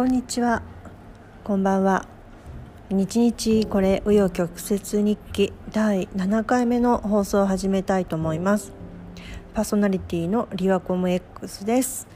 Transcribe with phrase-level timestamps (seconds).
[0.00, 0.62] こんにちは。
[1.44, 2.06] こんばんは。
[2.88, 8.72] 日日これ紆余曲折日記第7回目の放送を始めたいと思います。
[9.52, 12.08] パーソナリティのリワコム X です。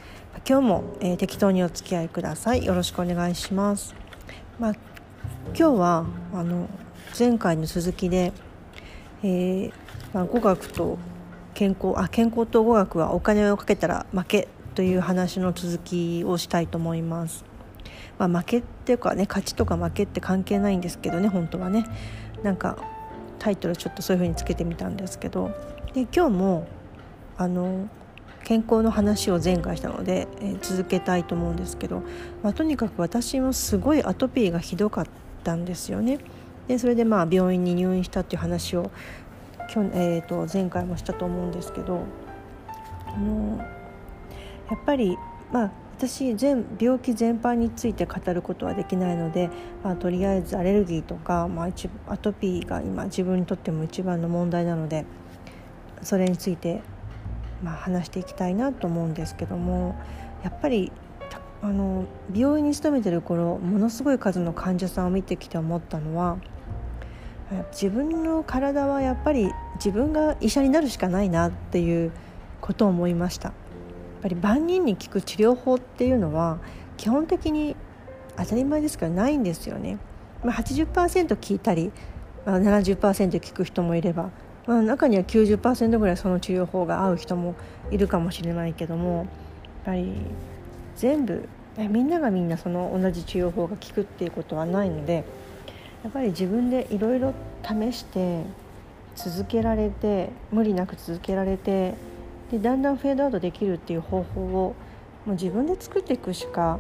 [0.49, 2.65] 今日も、えー、適当にお付き合いください。
[2.65, 3.95] よろしくお願いします。
[4.59, 4.73] まあ、
[5.49, 6.71] 今日はあの
[7.19, 8.33] 前回の続きで、
[9.23, 9.73] えー
[10.15, 10.97] まあ、語学と
[11.53, 17.45] 健康あ健康と語学はお金をかけたら負けという話の続きをしたいと思います。
[18.19, 21.85] まあ、負けっていうかね勝ちとか負けって関係ないんですけどね本当はね
[22.43, 22.79] なんか
[23.39, 25.51] タイトルちょっとそういう風につけてみたんですけど
[25.93, 26.69] で今日も
[27.37, 27.89] あの
[28.45, 32.03] 健康の話を前回したので、えー、続けたいと思うんですけど、
[32.43, 35.07] まあ、とにかく私もすごいアトピーがひどかっ
[35.43, 36.19] たんですよね。
[36.69, 38.91] でそれでまあ病院に入院したっていう話を
[39.69, 42.05] 去、えー、と前回もしたと思うんですけど
[43.07, 43.65] あのや
[44.77, 45.17] っぱり
[45.53, 49.49] まあ私全病気全般について語ることはできないので、
[49.85, 51.69] まあ、とりあえずアレルギーとか、まあ、
[52.09, 55.07] アトピーが今自分にとっても一番の問題なので
[56.03, 56.83] それについて、
[57.63, 59.95] まあ、話していきたいなと思うんですけども
[60.43, 60.91] やっぱり
[61.63, 66.39] あの病院に勤めてる頃ものすごい数の患者さんを見てきて思ったのは
[67.71, 72.11] 自分の体はやっぱり自分が医者になるしかないなっていう
[72.61, 73.53] ことを思いました。
[74.25, 76.59] ぱり万人に効く治療法っていうのは
[76.97, 77.77] 基本的に
[78.39, 79.99] 当たり前ですからないんですよね。
[80.43, 81.93] まあ、80%効いたり、
[82.47, 84.31] まあ、70%効く人もいれば、
[84.67, 87.55] まあ、中には90%ぐらいその治療法が合う人も
[87.91, 89.27] いるかもしれないけどもやっ
[89.85, 90.15] ぱり
[90.97, 95.25] 全部みんながみんなその同じ治療法が効くっていうことはないので
[96.03, 98.43] やっぱり自分でいろいろ試して
[99.17, 101.95] 続けられて無理なく続けられて
[102.51, 104.75] でだんだんフェードアウトできるっていう方法をも
[105.29, 106.79] う自分で作っていくしか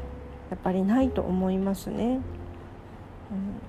[0.50, 2.20] やっぱりないと思いますね。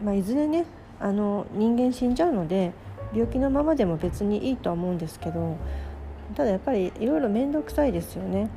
[0.02, 0.66] うんまあ、いずれね
[1.00, 2.74] あの人間死んじゃうので
[3.14, 5.58] 病気のままでも別にいいとは思うんですけど
[6.36, 8.50] ただやっぱりいろいろ面倒くさいですよね。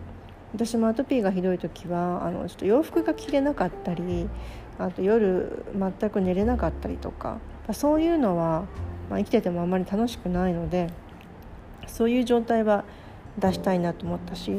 [0.54, 4.28] 私もアトピーがひどい時はあのちょっと洋服が着れなかったり
[4.78, 7.38] あと夜全く寝れなかったりとか
[7.72, 8.64] そういうのは、
[9.10, 10.88] まあ、生きててもあんまり楽しくないので
[11.86, 12.84] そういう状態は
[13.38, 14.50] 出したいなと思ったし、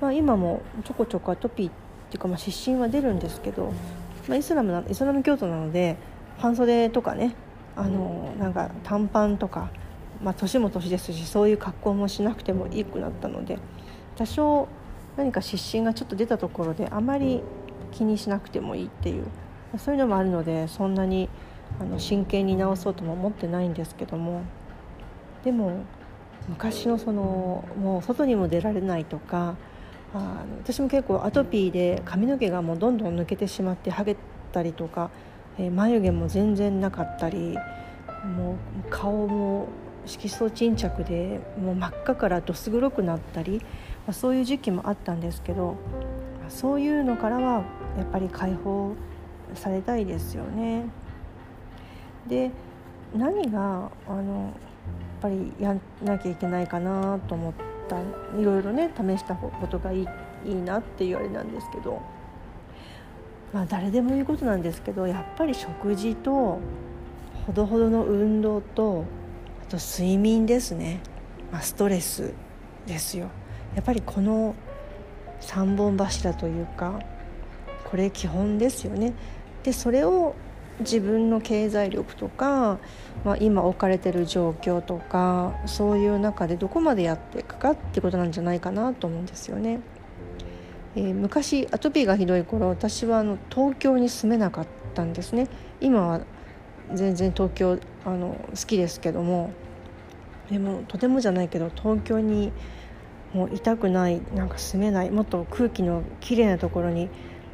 [0.00, 1.72] まあ、今もちょこちょこアトピーっ
[2.10, 3.72] ていうかまあ湿疹は出るんですけど、
[4.28, 5.96] まあ、イスラムなイスラム教徒なので
[6.38, 7.34] 半袖とかね
[7.76, 9.70] あのなんか短パンとか、
[10.22, 13.58] まあ、年も年ですしそういう格好もしなくてもいいくなったので
[14.16, 14.68] 多少
[15.16, 17.42] 何か湿疹がちょっと出たところであまり
[17.92, 19.24] 気にしなくてもいいっていう
[19.78, 21.28] そういうのもあるのでそんなに
[21.80, 24.42] あの真剣に治そうとも思ってないんですけども
[25.44, 25.84] でも
[26.48, 29.56] 昔のそのもう外にも出られないとか
[30.14, 34.16] あの私も結構アトピーで髪の毛がもうどんどん抜けてしまって剥げ
[34.52, 35.10] たりとか、
[35.58, 37.56] えー、眉毛も全然なかったり
[38.36, 38.56] もう
[38.90, 39.68] 顔も
[40.04, 43.58] 色素沈着でもう真っ赤からどす黒くなったり、
[44.06, 45.76] まあ、そういう時期もあったんですけど
[46.48, 47.64] そういうのからは
[47.96, 48.94] やっぱり解放
[49.54, 50.86] されたいですよね。
[52.26, 52.50] で
[53.14, 54.52] 何があの
[55.22, 57.62] ぱりやんなきゃいけないかなと思った。
[58.38, 60.08] いろいろね試したことがいい
[60.46, 62.00] いいなっていうあれなんですけど、
[63.52, 66.58] まあ、誰でも言うことなんですけどやっぱり食事と
[67.46, 69.04] ほどほどの運動と
[69.62, 71.00] あと睡眠ですね、
[71.50, 72.32] まあ、ストレス
[72.86, 73.28] ですよ。
[73.74, 74.54] やっぱりこの
[75.40, 77.00] 3本柱というか
[77.84, 79.12] これ基本ですよね。
[79.62, 80.34] でそれを
[80.82, 82.78] 自分の経済力とか、
[83.24, 89.80] まあ、今置かれてる状況とかそういう中でどこまでやっていくかってことなんじゃないかなと思うんですよね。
[90.94, 95.48] えー、昔アトピーがひどい頃私はあの東京に住めなかったんですね
[95.80, 96.20] 今は
[96.92, 99.52] 全然東京あの好きですけども
[100.50, 102.52] でもとてもじゃないけど東京に
[103.32, 107.08] もういたくないなんか住めないもっと空気のきれいなところに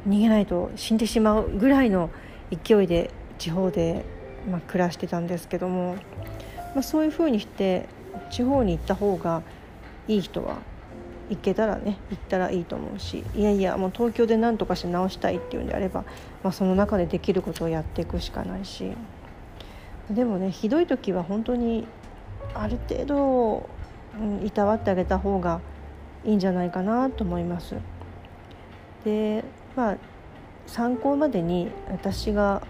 [0.07, 2.09] 逃げないと死んでしまうぐらいの
[2.51, 4.05] 勢いで地方で、
[4.49, 5.95] まあ、暮らしてたんですけども、
[6.75, 7.87] まあ、そういうふうにして
[8.29, 9.41] 地方に行った方が
[10.07, 10.57] いい人は
[11.29, 16.03] 行けたらね行ったらいいと思うしいやいやもう東京で何とかして直したいっていうんであれば、
[16.43, 18.91] まあ、その中でできることをやっていくしかないし
[20.09, 21.87] でもねひどい時は本当に
[22.55, 23.69] ある程度、
[24.19, 25.61] うん、いたわってあげた方が
[26.25, 27.75] いいんじゃないかなと思います。
[29.05, 29.43] で
[29.75, 29.97] まあ
[30.65, 32.61] 参考までに私が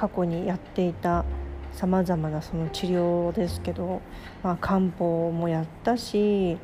[0.00, 1.26] 過去にやっていた
[1.74, 4.00] さまざまなその治療ですけど、
[4.42, 6.56] まあ、漢方もやったし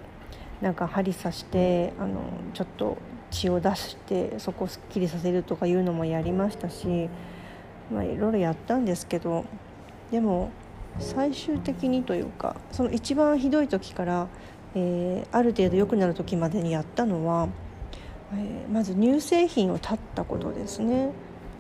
[0.63, 2.23] なんか針刺してあの
[2.55, 2.97] ちょっと
[3.31, 7.11] 血を出してそこをすっきりさせるとかいうのもやりましたし、
[7.93, 9.45] まあ、いろいろやったんですけど
[10.11, 10.51] でも
[10.99, 14.29] 最終的にというかその一番ひどい時から、
[14.75, 17.49] えー、ある程度良くなる時までにやったのは、
[18.33, 21.11] えー、まず乳製品を断ったことですね。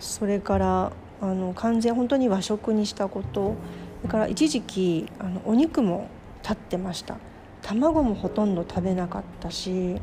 [0.00, 3.54] それからあの完全本当に和食にしたこと。
[4.02, 6.08] それから一時期あのお肉も
[6.42, 7.16] 立ってました。
[7.62, 9.96] 卵もほとんど食べなかったし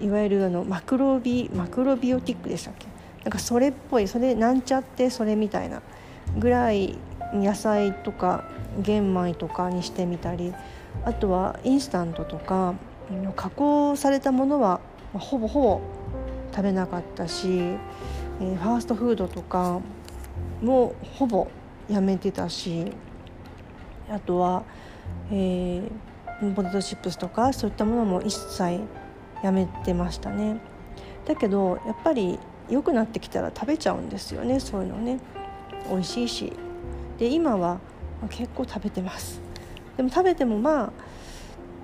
[0.00, 2.86] いわゆるあのマクロビマクロビオティックでしたっけ？
[3.22, 5.82] なんかそれっぽいそれなんちゃってそれみたいな
[6.38, 6.98] ぐらい
[7.32, 8.44] 野菜とか
[8.80, 10.52] 玄米とかにしてみたり
[11.04, 12.74] あとはインスタントとか
[13.36, 14.80] 加工されたものは
[15.12, 15.80] ほぼほぼ
[16.50, 17.76] 食べなかったし、
[18.40, 19.80] えー、ファーストフードとか
[20.62, 21.48] もほぼ
[21.88, 22.92] やめてたし
[24.08, 24.64] あとは、
[25.30, 28.80] えー、ポテトチップスとかそういったものも一切
[29.42, 30.58] やめてましたね。
[31.26, 32.38] だけどやっぱり
[32.68, 35.20] 良くなってきたら食べちゃうんですよねそういうのね。
[35.90, 36.52] 美味しいし。
[37.18, 37.78] で今は
[38.30, 39.40] 結構食べてます。
[39.96, 40.92] でも食べてもまあ、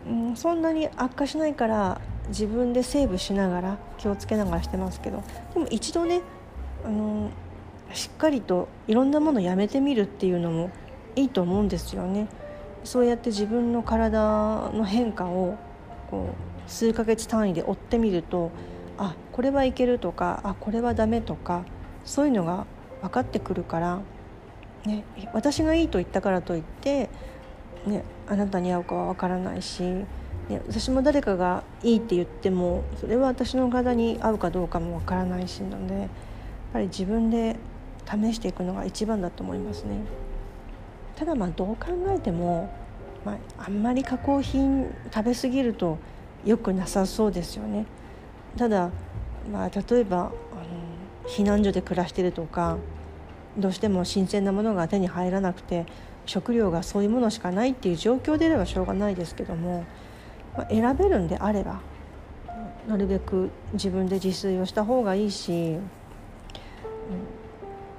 [0.09, 5.23] うん、そんなに悪化しないから自分でセーブしながら気をつけながらしてますけど。
[5.55, 6.23] でも一度ね
[6.85, 7.31] あの
[7.93, 10.71] しっかりといろんなものやめてみるっていうのも
[11.17, 12.29] いいと思うんですよね。
[12.85, 15.59] そうやって自分の体の変化を
[16.11, 16.31] こ
[16.67, 18.51] う数ヶ月単位で追ってみると
[18.97, 21.65] あこれはいけるとかあこれはダメとか
[22.05, 22.67] そういうのが
[23.03, 24.01] 分かってくるから、
[24.85, 27.09] ね、私がいいと言ったからといって、
[27.87, 30.07] ね、あなたに合うかは分からないし、ね、
[30.67, 36.09] 私も誰かがいいって言ってもそれは私の体に合うかどうかも分からないしなので
[36.73, 37.57] ぱり自分で
[38.07, 40.01] 試していくのが一番だと思いますね。
[41.17, 42.73] ただまあどう考えても、
[43.25, 45.99] まあ、あんまり加工品食べ過ぎると
[46.45, 47.87] 良くなさそうですよね。
[48.57, 48.91] ただ、
[49.53, 50.33] まあ、例えばあの
[51.29, 52.79] 避難所で暮らしてるとか
[53.59, 55.87] どうしても新鮮なものが手に入らなくて
[56.27, 59.85] 食料がそういうものしかないっていう状況であればしょうがないですけども、
[60.57, 61.81] まあ、選べるんであれば
[62.89, 65.77] なるべく自分で自炊をした方がいいし、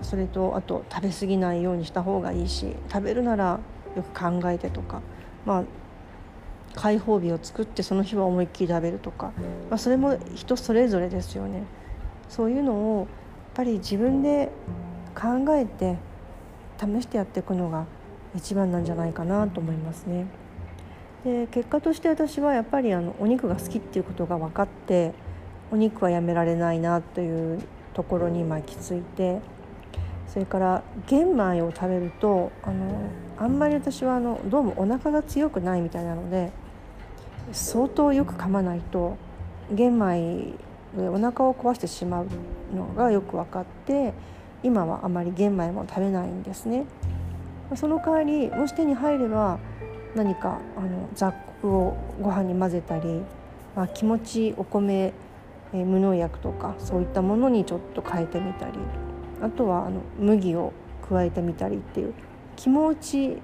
[0.01, 3.59] それとあと食べ過ぎないようにした方がいいし食べるなら
[3.95, 5.01] よく考えてとか、
[5.45, 5.63] まあ、
[6.75, 9.33] 開放日を作ってその日は思いっきり食べるとか、
[9.69, 11.63] まあ、それも人それぞれですよね。
[12.29, 13.07] そういうのをやっ
[13.55, 14.49] ぱり自分で
[15.13, 15.97] 考えて
[16.79, 17.85] 試してやっていくのが
[18.35, 20.25] 一番なんじゃないかなと思いますね。
[21.25, 25.13] で結果として私はやっぱりあのお肉が好きっていうことが分かって
[25.71, 27.61] お肉はやめられないなという
[27.93, 29.39] ところに今行き着いて
[30.27, 36.51] それから玄米を食べるとあのあんまり私はあのどうもお腹が強くないみたいなので
[37.51, 39.17] 相当よく噛まないと
[39.71, 40.53] 玄米
[40.95, 42.27] でお腹を壊してしまう
[42.73, 44.13] のがよく分かって
[44.63, 46.85] 今はあまり玄米も食べないんですね。
[47.75, 49.57] その代わりもし手に入れば
[50.13, 53.21] 何かあの雑穀をご飯に混ぜたり、
[53.75, 55.13] まあ、気持ちお米、
[55.73, 58.73] え、無農薬とかそういったものにちょっと変えてみたり
[59.41, 60.73] あとはあの麦を
[61.09, 62.13] 加えてみたりっていう
[62.55, 63.37] 気持ち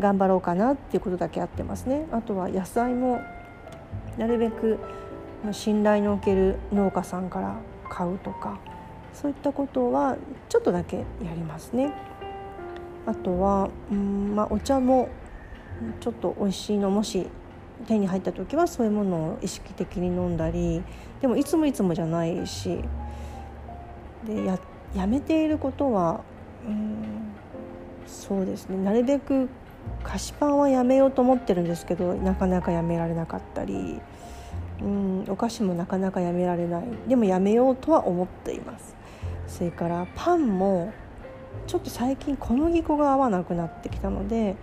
[0.00, 2.06] 頑張ろうかなっていうことだけあってますね。
[2.10, 3.20] あとは野菜も
[4.18, 4.78] なるべく
[5.52, 7.56] 信頼のおける農家さんから
[7.88, 8.58] 買うとか
[9.12, 10.16] そういったことは
[10.48, 11.92] ちょっとだけやりますね。
[13.06, 15.08] あとはうん、まあ、お茶も
[16.00, 17.26] ちょっと美味しいのもし
[17.84, 20.82] 手に入った時はそういうものを意識的に飲んだり
[21.20, 22.82] でもいつもいつもじゃないし
[24.26, 24.58] でや
[24.94, 26.20] やめていることは
[26.66, 27.32] うん
[28.06, 28.76] そうですね。
[28.76, 29.48] なるべく
[30.02, 34.00] 菓子パンはやめようと思ってるんですけどなかなかやめられなかったり
[34.80, 36.84] うんお菓子もなかなかやめられない。
[37.08, 38.94] でもやめようとは思っています。
[39.46, 40.92] それからパンも
[41.66, 44.56] ちょっと最近小麦粉が合わなくなってきたので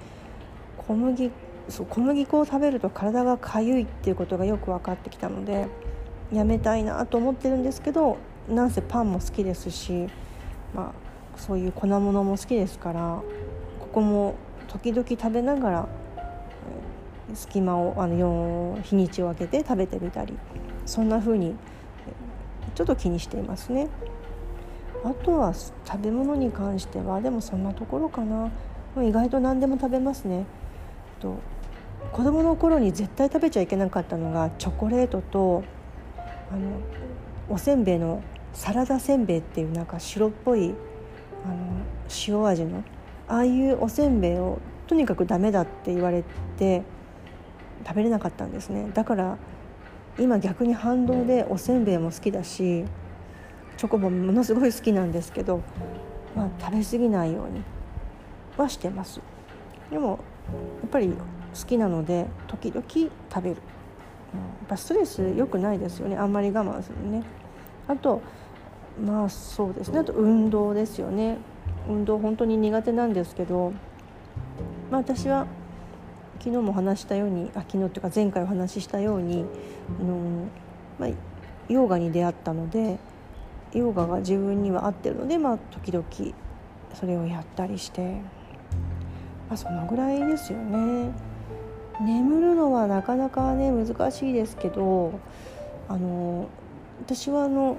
[0.77, 1.31] 小麦
[1.69, 5.67] そう小麦粉を食べると体がかゆいっていうことがよく分かってきたので
[6.33, 8.17] やめたいなと思ってるんですけど
[8.49, 10.07] なんせパンも好きですし、
[10.73, 10.93] ま
[11.35, 13.21] あ、そういう粉物も好きですから
[13.79, 14.35] ここも
[14.67, 15.87] 時々食べながら
[17.33, 20.37] 隙間をあの日にちを空けて食べてみたり
[20.85, 21.55] そんな風に
[22.75, 23.89] ちょっと気にしていますね。
[25.03, 28.51] あとは食べ物に関してはでもそんなところかな
[29.01, 30.45] 意外と何でも食べますね。
[31.21, 31.37] と
[32.11, 35.63] 子供の頃に絶対食べちゃいけなかったのがチョコレートと
[36.51, 36.81] あの
[37.49, 38.21] おせんべいの
[38.53, 40.73] サラダせんべいっていうなんか白っぽい
[41.45, 41.55] あの
[42.27, 42.83] 塩味の
[43.27, 46.23] ああいうおせんべいをとにかくダメだって言われ
[46.57, 46.83] て
[47.87, 48.89] 食べれなかったんですね。
[48.93, 49.37] だから
[50.19, 52.83] 今逆に反動でおせんべいも好きだし
[53.77, 55.61] チョコボものすごい好きなんですけど、
[56.35, 57.63] まあ、食べ過ぎないように
[58.57, 59.21] はしてます。
[59.89, 63.09] でもやっぱり好きなので時々食
[63.43, 63.57] べる、
[64.33, 66.17] うん、やっぱストレス良くないですよね。
[66.17, 67.23] あんまり我慢するね。
[67.87, 68.21] あと
[69.03, 69.99] まあそうですね。
[69.99, 71.37] あと運動ですよね。
[71.87, 73.73] 運動本当に苦手なんですけど、
[74.91, 75.47] まあ、私は
[76.39, 79.45] 昨日も話したようにあ昨日っていうか前回お話ししたように
[79.99, 80.47] あの、
[80.99, 81.09] まあ、
[81.69, 82.97] ヨガに出会ったので
[83.73, 86.05] ヨガが自分には合ってるので、まあ、時々
[86.93, 88.17] それをやったりして、
[89.51, 91.11] まあ、そのぐらいですよね。
[91.99, 95.19] 眠るのはなかなかね難しいですけど
[95.89, 96.47] あの
[97.05, 97.75] 私はあの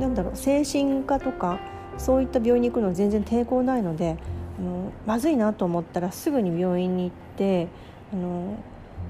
[0.00, 1.60] なんだろう精神科とか
[1.98, 4.16] そういった病院に行くの全然抵抗ないので
[4.58, 7.68] あのまずいなと思ったらすぐに病院に行って
[8.12, 8.56] あの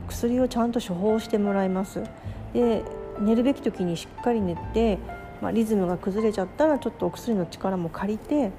[0.09, 2.05] 薬をちゃんと処方してもらいます
[2.53, 2.85] で
[3.19, 4.99] 寝るべき時にしっかり寝て、
[5.41, 8.53] まあ、リズムが崩れちゃったらちょっとお薬の力も借りて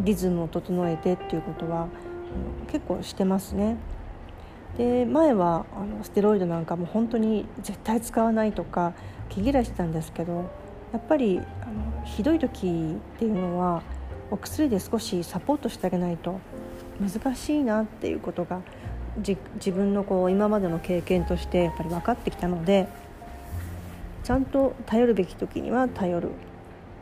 [0.00, 1.88] リズムを整えてっていうことは、
[2.70, 3.76] 結構してますね。
[4.76, 8.92] で前はあのステロイドなんかも本当に絶対使わないとか
[9.28, 10.50] 毛嫌いしてたんですけど
[10.92, 13.82] やっぱりあのひどい時っていうのは
[14.30, 16.40] お薬で少しサポートしてあげないと
[17.00, 18.62] 難しいなっていうことが
[19.16, 22.88] 自分のこう今までの経験としてやっぱり分かってきたので
[24.24, 26.30] ちゃんと頼るべき時には頼る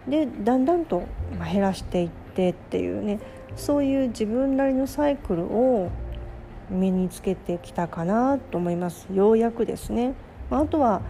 [0.08, 1.04] でだんだんと
[1.52, 3.20] 減らしていってっていうね
[3.56, 5.90] そういう自分なりのサイクルを
[6.70, 9.06] 身につけてきたかなと思います。
[9.12, 10.14] ようやくですね。
[10.50, 11.02] あとは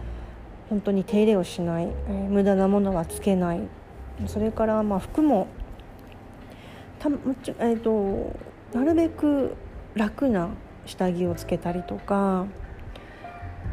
[0.69, 3.61] 本当に手入れをしない、え、無駄なものはつけない。
[4.27, 5.47] それからまあ服も
[6.99, 7.09] た、
[7.59, 8.33] えーと、
[8.73, 9.55] なるべく
[9.95, 10.49] 楽な
[10.85, 12.45] 下着をつけたりとか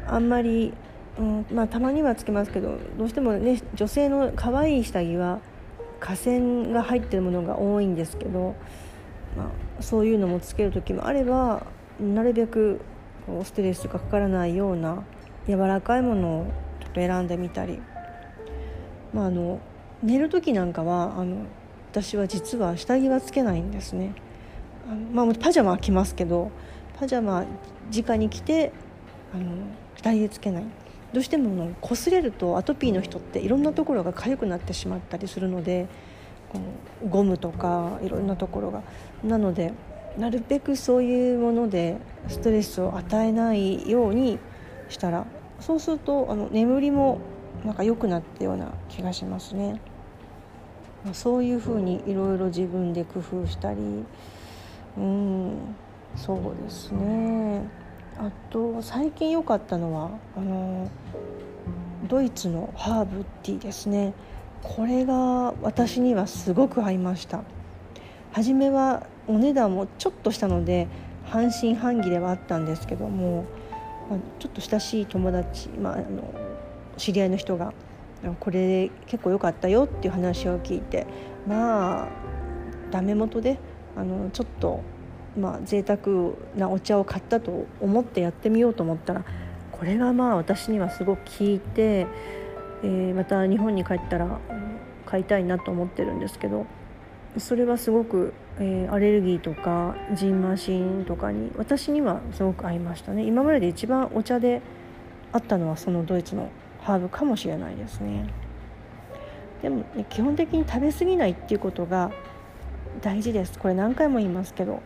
[0.07, 0.73] あんまり、
[1.19, 5.41] うんまあ、たまにはつけますけどどうしてもね女性の可愛い下着は
[6.01, 8.57] 河川が入ってるものが多いんですけど、
[9.37, 11.67] まあ、そういうのもつける時もあれば
[12.01, 12.81] なるべく
[13.45, 15.05] ストレスがかからないような
[15.47, 16.47] 柔らかいものを
[16.81, 17.81] ちょっと選んでみたり、
[19.13, 19.61] まあ、あの
[20.03, 21.45] 寝る時なんかはあの
[21.91, 24.15] 私は実は下着はつけないんですね。
[24.89, 26.51] あの、まあ、パジャマは着ますけど
[26.99, 27.45] パジャマ
[27.95, 28.73] 直に着て
[29.35, 29.45] あの
[29.97, 30.65] 下着でつけない。
[31.13, 35.89] どうしてもの擦れるとアトピーの人っていろんなところが痒くなってしまったりするので
[37.09, 38.83] ゴムとかいろんなところが
[39.25, 39.73] なので
[40.19, 41.97] なるべくそういうもので
[42.29, 44.39] ストレスを与えないように
[44.89, 45.27] したら
[45.61, 47.21] そうするとあの眠りも
[47.65, 49.81] なんか良くなったような気がしますね。
[51.05, 54.05] まあ、そういうふうにいろいろ自分で工夫したり
[54.99, 55.57] うん
[56.15, 57.67] そうですね
[58.21, 60.91] あと最近良かったのはあの
[62.07, 64.13] ドイツのハーブティーですね。
[64.63, 67.43] これが私にはすごく合いました。
[68.33, 70.87] 初めはお値段もちょっとしたので
[71.25, 73.47] 半信半疑ではあったんですけども
[74.11, 76.35] ま、ちょっと親しい友達、まあ、あの
[76.97, 77.73] 知り合いの人が
[78.41, 81.07] これ結構良かったよっていう話を聞いて
[81.47, 82.09] まあ
[82.91, 83.59] ダメ元で
[83.97, 84.83] あのちょっと
[85.39, 85.99] まあ贅沢
[86.57, 89.25] なお茶を買ったと思ってやってみようと思ったら
[89.73, 92.07] これがまあ私にはすごく効いて、
[92.83, 94.39] えー、また日本に帰ったら
[95.07, 96.67] 買いたいなと思ってるんですけど
[97.39, 103.25] それはすごくえー、アレルギーとかジンマシンとかに私にはすごく合いましたね。
[103.25, 104.61] 今までで一番お茶で
[105.33, 106.51] あったのはそのドイツの
[106.83, 108.29] ハーブかもしれないですね。
[109.63, 112.11] でも、ね、基本的に食べ過ぎないっていうことが
[113.01, 113.59] 大事です。
[113.59, 114.83] これ何回も言いますけど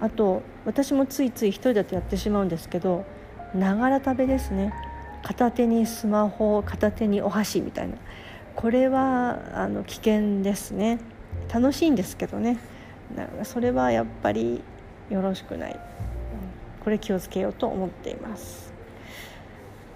[0.00, 3.04] あと私もついつい一人だとやってしまうんですけど
[3.54, 4.72] ながら食べですね。
[5.22, 7.94] 片手にスマホ片手にお箸みたいな。
[8.54, 10.98] これはあの危険ですね。
[11.52, 12.58] 楽しいんですけどね。
[13.44, 14.62] それはやっぱり
[15.10, 15.78] よろしくない、
[16.82, 18.72] これ気をつけようと思っています。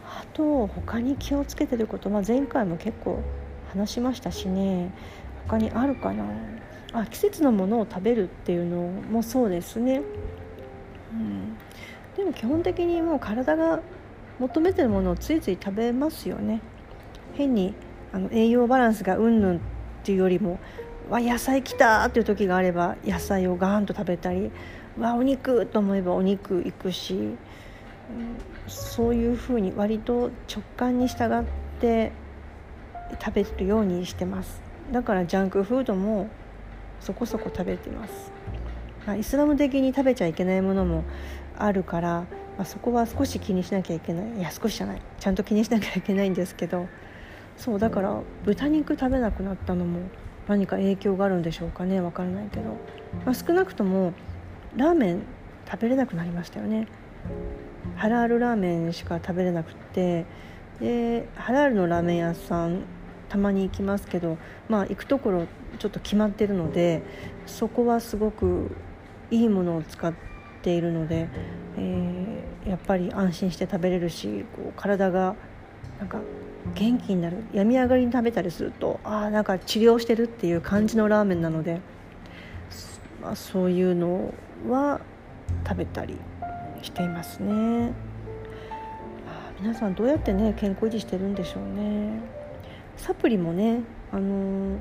[0.04, 3.21] あと他に気をつけてること、まあ、前回も結構
[3.73, 4.90] 話しましたしね。
[5.49, 6.25] 他にあるかな？
[6.92, 8.78] あ季節のものを食べるっていうの
[9.11, 10.02] もそうですね、
[11.12, 11.56] うん、
[12.16, 13.80] でも基本的にもう体が
[14.38, 16.61] 求めてるものをついつい食べますよね。
[17.35, 17.75] 変に
[18.12, 19.61] あの栄養バランスがうんぬんっ
[20.02, 20.59] ていうよりも
[21.09, 24.50] わ野菜きたっていう時があれば野菜をガーンと食べたり
[24.99, 27.37] わお肉と思えばお肉行くし、うん、
[28.66, 31.44] そういうふうに割と直感に従っ
[31.80, 32.12] て
[33.23, 34.62] 食べるようにしてます。
[34.90, 36.28] だからジャンクフードも
[37.00, 38.33] そこそこ食べてます。
[39.07, 41.04] まイスラム的に食べちゃいけないものも
[41.59, 42.26] あるから、
[42.57, 44.38] まあ、そこは少し気にしなきゃいけない。
[44.38, 45.02] いや少しじゃない。
[45.19, 46.88] ちゃんと気にしなきゃいけないんですけど
[47.57, 50.00] そうだから豚肉食べなくなったのも
[50.49, 52.00] 何か影響があるんでしょうかね。
[52.00, 52.76] わからないけど、
[53.25, 54.12] まあ、少なくとも
[54.76, 55.23] ラーメン
[55.71, 56.87] 食べれなくなりましたよね。
[57.97, 60.25] ハラールラーメンしか食べれなくって
[60.80, 62.85] でハラールのラーメン屋さん
[63.30, 64.37] たまに行きますけど
[64.68, 65.46] まあ行くところ
[65.78, 67.02] ちょっと決まってるので
[67.46, 68.76] そこはすごく
[69.30, 70.12] いいものを使っ
[70.62, 71.28] ているので、
[71.78, 75.37] えー、やっぱり安心して食べれるしこう体が
[76.00, 76.20] なんか
[76.75, 81.80] 元気になる病み上がりに食べたりするとああんか治療してるっていう感じのラーメンなので、
[83.22, 84.34] まあ、そういうの
[84.68, 85.00] は
[85.66, 86.16] 食べたり
[86.82, 87.92] していますね。
[89.60, 92.39] 皆さんどうやってね健康維持してるんでしょうね
[93.00, 93.80] サプリもね
[94.12, 94.78] あのー、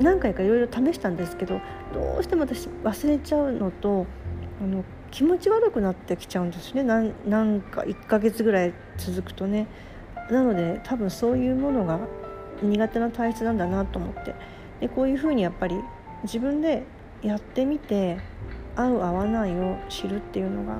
[0.00, 1.60] 何回かいろいろ試したんですけど
[1.92, 4.06] どうしても私忘れちゃうのと
[4.62, 6.82] あの気持ち悪くなってきちゃうんですね。
[6.82, 9.66] なんなんか1ヶ月ぐらい続くとね。
[10.30, 11.98] なので多分そういうものが
[12.62, 14.34] 苦手な体質なんだなと思って。
[14.80, 15.76] でこういうふうにやっぱり
[16.24, 16.84] 自分で
[17.22, 18.18] やってみて
[18.76, 20.78] 合う合わないを知るっていうのが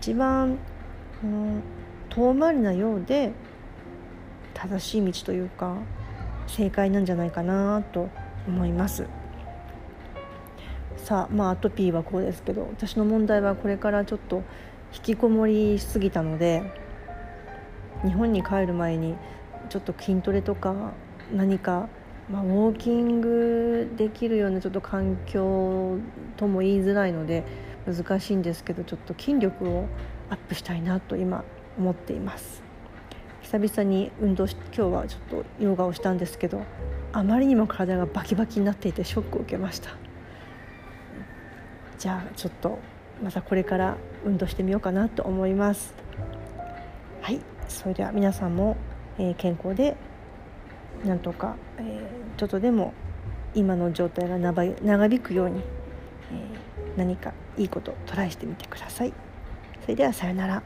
[0.00, 0.58] 一番、
[1.22, 1.62] うん、
[2.10, 3.32] 遠回りなようで
[4.56, 5.76] 正しい道というか
[6.46, 8.08] 正解なんじゃないかなと
[8.48, 9.06] 思います。
[10.96, 14.42] さあまあアトピーはこうですけど私の問題はこれからちょっと
[14.92, 16.62] 引きこもりしすぎたので
[18.02, 19.14] 日本に帰る前に
[19.68, 20.74] ちょっと筋トレとか
[21.32, 21.88] 何か、
[22.30, 25.98] まあ、ウォーキングできるようなちょっと環境
[26.36, 27.44] とも言いづらいので
[27.86, 29.86] 難しいんですけどちょっと筋力を
[30.30, 31.44] アップしたいなと今
[31.78, 32.65] 思っています。
[33.46, 36.64] 久々に運動し今日はちょっとヨガをしたんですけど
[37.12, 39.90] あまりにも体がバキバキになっていてショックを受けました。
[41.96, 42.80] じゃあちょっと
[43.22, 45.94] またこれから運動してみようかなと思います。
[47.22, 48.76] はいそれでは皆さんも、
[49.16, 49.96] えー、健康で
[51.04, 52.94] なんとか、えー、ちょっとでも
[53.54, 54.64] 今の状態が長
[55.06, 59.12] 引くように、えー、何かいいことトライしてみてください。
[59.82, 60.64] それではさようなら。